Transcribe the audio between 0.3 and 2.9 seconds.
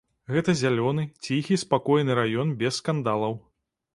Гэта зялёны, ціхі, спакойны раён без